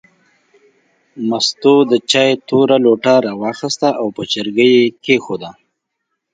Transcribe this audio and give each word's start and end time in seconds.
مستو 1.27 1.75
د 1.91 1.93
چای 2.11 2.31
توره 2.47 2.77
لوټه 2.85 3.15
راواخیسته 3.27 3.89
او 3.99 4.07
په 4.15 4.21
چرګۍ 4.31 4.69
یې 4.79 4.85
کېښوده. 5.03 5.51